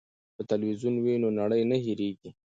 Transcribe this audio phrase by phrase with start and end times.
[0.35, 2.29] که تلویزیون وي نو نړۍ نه هیریږي.